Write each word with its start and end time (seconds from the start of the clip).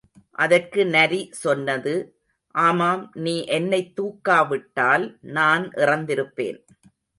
அதற்கு 0.35 0.85
நரி 0.85 1.29
சொன்னது, 1.31 1.93
ஆமாம் 2.55 3.11
நீ 3.13 3.45
என்னைத் 3.45 3.93
தூக்காவிட்டால் 3.95 5.05
நான் 5.21 5.69
இறந்திருப்பேன். 5.75 6.59